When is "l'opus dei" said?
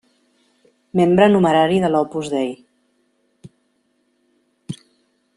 1.91-2.49